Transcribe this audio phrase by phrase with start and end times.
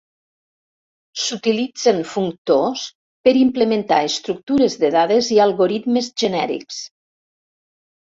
[1.23, 2.87] S'utilitzen functors
[3.29, 6.85] per implementar estructures de dades i algoritmes genèrics.